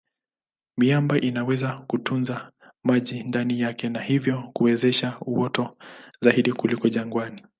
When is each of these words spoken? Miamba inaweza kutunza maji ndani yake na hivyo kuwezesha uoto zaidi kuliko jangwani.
Miamba 0.77 1.21
inaweza 1.21 1.77
kutunza 1.87 2.51
maji 2.83 3.23
ndani 3.23 3.59
yake 3.61 3.89
na 3.89 4.01
hivyo 4.01 4.43
kuwezesha 4.53 5.17
uoto 5.21 5.77
zaidi 6.21 6.53
kuliko 6.53 6.89
jangwani. 6.89 7.43